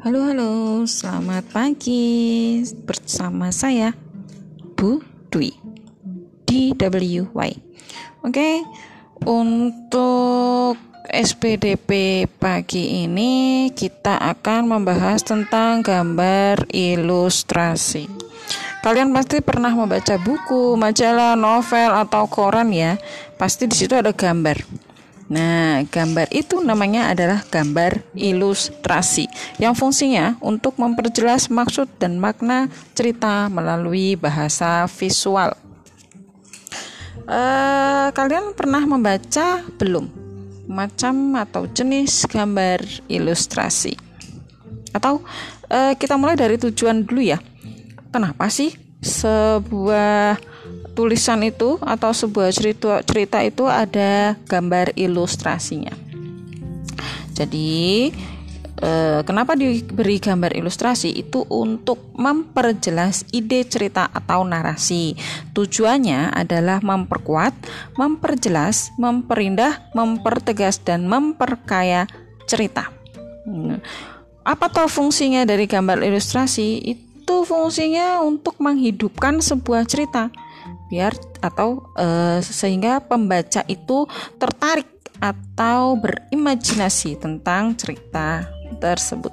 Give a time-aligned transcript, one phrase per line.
[0.00, 2.56] Halo halo, selamat pagi
[2.88, 3.92] bersama saya
[4.72, 5.52] Bu Dwi
[6.48, 7.50] DWY.
[8.24, 8.64] Oke,
[9.28, 18.08] untuk SPDP pagi ini kita akan membahas tentang gambar ilustrasi.
[18.80, 22.96] Kalian pasti pernah membaca buku, majalah, novel atau koran ya.
[23.36, 24.64] Pasti di situ ada gambar.
[25.30, 29.30] Nah, gambar itu namanya adalah gambar ilustrasi
[29.62, 32.66] yang fungsinya untuk memperjelas maksud dan makna
[32.98, 35.54] cerita melalui bahasa visual.
[37.30, 40.10] Uh, kalian pernah membaca belum
[40.66, 43.94] macam atau jenis gambar ilustrasi?
[44.90, 45.22] Atau
[45.70, 47.38] uh, kita mulai dari tujuan dulu ya.
[48.10, 50.36] Kenapa sih sebuah
[50.92, 55.96] tulisan itu atau sebuah cerita cerita itu ada gambar ilustrasinya.
[57.32, 58.12] Jadi
[58.84, 65.16] eh, kenapa diberi gambar ilustrasi itu untuk memperjelas ide cerita atau narasi.
[65.56, 67.56] Tujuannya adalah memperkuat,
[67.96, 72.04] memperjelas, memperindah, mempertegas dan memperkaya
[72.44, 72.92] cerita.
[74.44, 76.68] Apa tuh fungsinya dari gambar ilustrasi?
[76.84, 77.09] Itu
[77.46, 80.30] fungsinya untuk menghidupkan sebuah cerita
[80.90, 82.06] biar atau e,
[82.42, 84.90] sehingga pembaca itu tertarik
[85.22, 88.44] atau berimajinasi tentang cerita
[88.82, 89.30] tersebut.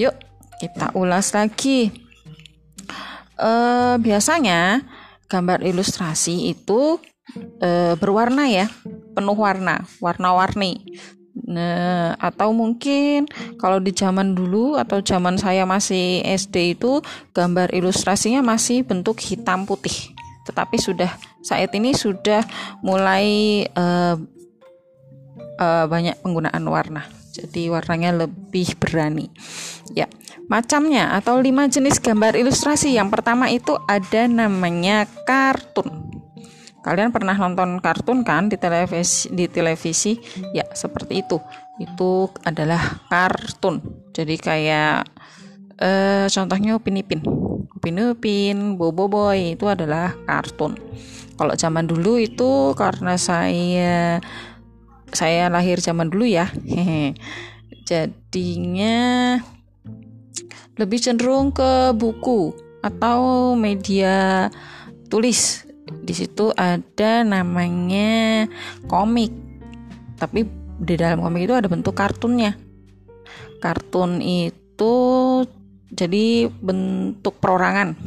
[0.00, 0.16] Yuk,
[0.58, 1.94] kita ulas lagi.
[3.38, 3.50] E,
[4.02, 4.82] biasanya
[5.30, 6.98] gambar ilustrasi itu
[7.62, 8.66] e, berwarna ya,
[9.14, 10.82] penuh warna, warna-warni.
[11.50, 13.26] Nah, atau mungkin
[13.58, 17.02] kalau di zaman dulu atau zaman saya masih SD itu
[17.34, 20.14] gambar ilustrasinya masih bentuk hitam putih.
[20.46, 21.10] Tetapi sudah
[21.42, 22.46] saat ini sudah
[22.86, 24.14] mulai uh,
[25.58, 27.02] uh, banyak penggunaan warna.
[27.34, 29.26] Jadi warnanya lebih berani.
[29.90, 30.06] Ya
[30.46, 32.94] macamnya atau lima jenis gambar ilustrasi.
[32.94, 36.09] Yang pertama itu ada namanya kartun
[36.80, 40.16] kalian pernah nonton kartun kan di televisi di televisi
[40.56, 41.36] ya seperti itu
[41.80, 43.80] itu adalah kartun
[44.16, 44.96] jadi kayak
[45.80, 47.20] uh, contohnya Upin Ipin
[47.80, 50.76] Upin Upin, Bobo Boy itu adalah kartun.
[51.40, 54.20] Kalau zaman dulu itu karena saya
[55.16, 56.52] saya lahir zaman dulu ya.
[57.88, 59.40] Jadinya
[60.76, 62.52] lebih cenderung ke buku
[62.84, 64.52] atau media
[65.08, 65.64] tulis.
[66.02, 68.46] Di situ ada namanya
[68.86, 69.34] komik.
[70.16, 70.46] Tapi
[70.80, 72.56] di dalam komik itu ada bentuk kartunnya.
[73.60, 74.94] Kartun itu
[75.92, 77.98] jadi bentuk perorangan.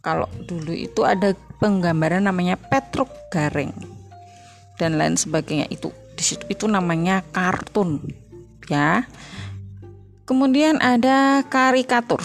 [0.00, 3.74] Kalau dulu itu ada penggambaran namanya Petruk Garing
[4.78, 5.66] dan lain sebagainya.
[5.68, 8.00] Itu di situ itu namanya kartun
[8.70, 9.04] ya.
[10.26, 12.22] Kemudian ada karikatur.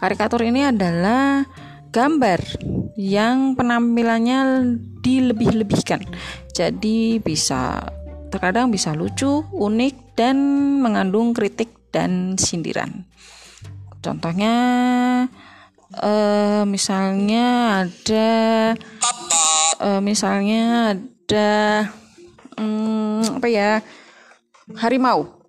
[0.00, 1.46] Karikatur ini adalah
[1.92, 2.40] gambar
[3.00, 4.60] yang penampilannya
[5.00, 6.04] dilebih-lebihkan
[6.52, 7.80] jadi bisa
[8.28, 10.36] terkadang bisa lucu unik dan
[10.84, 13.08] mengandung kritik dan sindiran.
[14.00, 14.54] Contohnya
[15.98, 18.30] uh, misalnya ada
[19.82, 21.50] uh, misalnya ada
[22.60, 23.70] um, apa ya
[24.78, 25.39] harimau.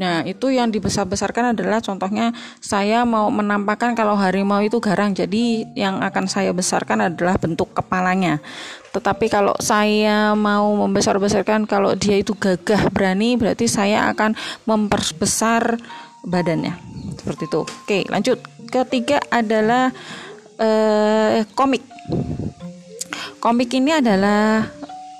[0.00, 2.32] Nah, itu yang dibesar-besarkan adalah contohnya
[2.64, 5.12] saya mau menampakkan kalau harimau itu garang.
[5.12, 8.40] Jadi yang akan saya besarkan adalah bentuk kepalanya.
[8.96, 14.32] Tetapi kalau saya mau membesar-besarkan kalau dia itu gagah berani berarti saya akan
[14.64, 15.76] memperbesar
[16.24, 16.72] badannya.
[17.20, 17.60] Seperti itu.
[17.62, 18.40] Oke, lanjut.
[18.72, 19.92] Ketiga adalah
[20.56, 21.84] eh, komik.
[23.44, 24.64] Komik ini adalah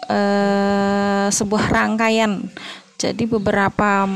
[0.08, 2.40] eh, sebuah rangkaian.
[2.96, 4.08] Jadi beberapa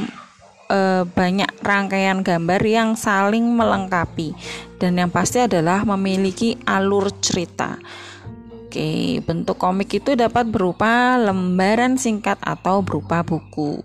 [0.66, 4.34] e, banyak rangkaian gambar yang saling melengkapi
[4.76, 7.78] dan yang pasti adalah memiliki alur cerita.
[8.76, 13.80] Oke, bentuk komik itu dapat berupa lembaran singkat atau berupa buku.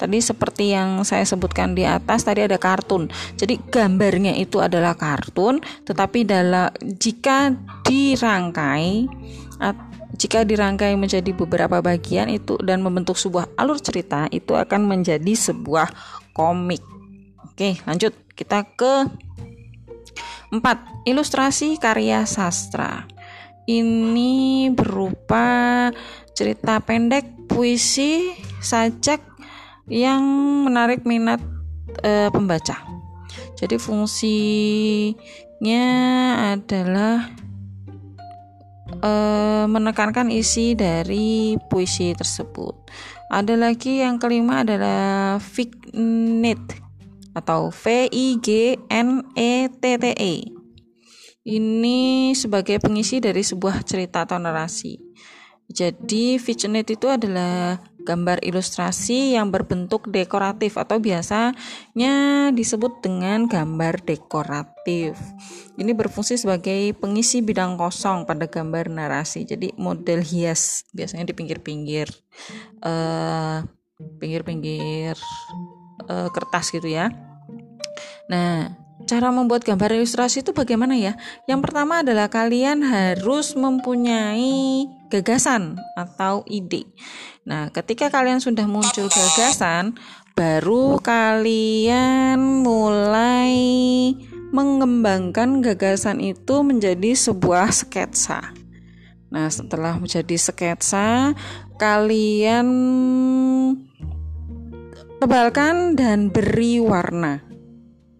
[0.00, 3.12] Tadi seperti yang saya sebutkan di atas tadi ada kartun.
[3.36, 7.52] Jadi gambarnya itu adalah kartun, tetapi dalam jika
[7.84, 9.12] dirangkai
[10.16, 15.90] jika dirangkai menjadi beberapa bagian itu dan membentuk sebuah alur cerita itu akan menjadi sebuah
[16.34, 16.82] komik.
[17.46, 18.14] Oke, lanjut.
[18.34, 19.06] Kita ke
[20.50, 21.06] 4.
[21.06, 23.06] Ilustrasi karya sastra.
[23.70, 25.86] Ini berupa
[26.34, 29.22] cerita pendek, puisi, sajak
[29.86, 30.22] yang
[30.66, 31.38] menarik minat
[32.02, 32.82] e, pembaca.
[33.54, 35.84] Jadi fungsinya
[36.56, 37.28] adalah
[39.00, 42.88] uh, menekankan isi dari puisi tersebut.
[43.32, 46.88] Ada lagi yang kelima adalah vignette.
[47.30, 50.34] atau V I G N E T T E.
[51.46, 54.98] Ini sebagai pengisi dari sebuah cerita atau narasi.
[55.70, 62.14] Jadi Vignette itu adalah gambar ilustrasi yang berbentuk dekoratif atau biasanya
[62.50, 65.16] disebut dengan gambar dekoratif.
[65.76, 69.44] Ini berfungsi sebagai pengisi bidang kosong pada gambar narasi.
[69.44, 72.08] Jadi model hias biasanya di pinggir-pinggir
[72.84, 73.64] uh,
[74.18, 75.14] pinggir-pinggir
[76.08, 77.12] uh, kertas gitu ya.
[78.30, 78.79] Nah,
[79.10, 81.18] cara membuat gambar ilustrasi itu bagaimana ya?
[81.50, 86.86] Yang pertama adalah kalian harus mempunyai gagasan atau ide.
[87.42, 89.98] Nah, ketika kalian sudah muncul gagasan,
[90.38, 93.58] baru kalian mulai
[94.54, 98.54] mengembangkan gagasan itu menjadi sebuah sketsa.
[99.34, 101.34] Nah, setelah menjadi sketsa,
[101.82, 102.66] kalian
[105.18, 107.49] tebalkan dan beri warna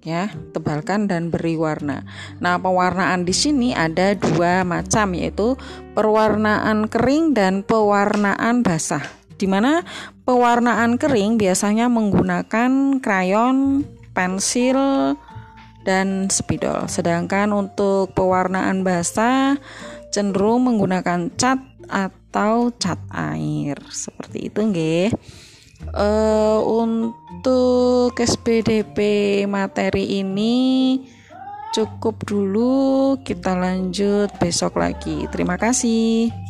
[0.00, 2.04] ya tebalkan dan beri warna.
[2.40, 5.56] Nah pewarnaan di sini ada dua macam yaitu
[5.92, 9.04] perwarnaan kering dan pewarnaan basah.
[9.40, 9.84] Di mana
[10.28, 15.16] pewarnaan kering biasanya menggunakan krayon, pensil,
[15.84, 16.84] dan spidol.
[16.92, 19.56] Sedangkan untuk pewarnaan basah
[20.12, 23.80] cenderung menggunakan cat atau cat air.
[23.88, 25.08] Seperti itu nggih.
[25.90, 28.98] Uh, untuk SPDP
[29.48, 31.00] materi ini
[31.72, 33.16] cukup dulu.
[33.24, 35.24] Kita lanjut besok lagi.
[35.32, 36.49] Terima kasih